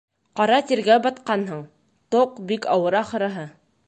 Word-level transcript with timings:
Ҡара 0.39 0.55
тиргә 0.69 0.95
батҡанһың, 1.03 1.61
тоҡ 2.15 2.39
бик 2.53 2.67
ауыр, 2.77 2.99
ахырыһы... 3.01 3.45